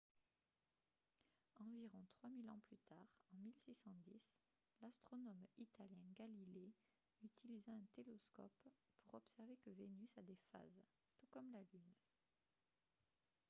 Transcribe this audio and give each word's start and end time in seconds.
environ 1.59 2.07
trois 2.15 2.31
mille 2.31 2.49
ans 2.49 2.59
plus 2.65 2.79
tard 2.89 3.05
en 3.33 3.37
1610 3.37 4.19
l'astronome 4.81 5.45
italien 5.59 6.07
galilée 6.17 6.71
utilisa 7.21 7.71
un 7.73 7.85
télescope 7.95 8.51
pour 9.05 9.13
observer 9.13 9.57
que 9.63 9.69
vénus 9.69 10.09
a 10.17 10.23
des 10.23 10.39
phases 10.51 10.81
tout 11.19 11.27
comme 11.29 11.51
la 11.51 11.59
lune 11.71 11.93